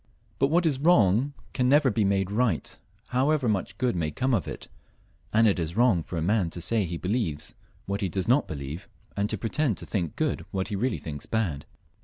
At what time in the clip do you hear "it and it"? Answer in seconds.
4.51-5.59